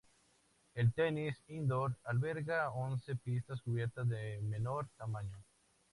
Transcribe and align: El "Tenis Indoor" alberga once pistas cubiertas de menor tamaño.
El 0.73 0.91
"Tenis 0.93 1.35
Indoor" 1.49 1.95
alberga 2.05 2.71
once 2.71 3.15
pistas 3.15 3.61
cubiertas 3.61 4.09
de 4.09 4.41
menor 4.41 4.87
tamaño. 4.97 5.37